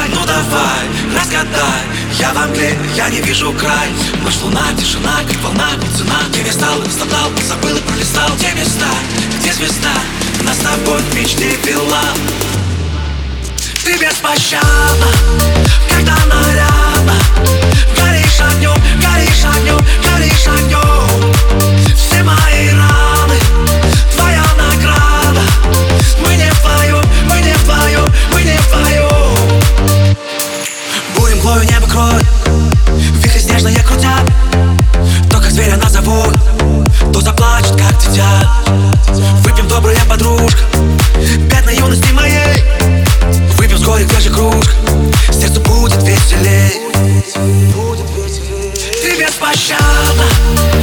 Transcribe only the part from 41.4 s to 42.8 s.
Бедной юности моей.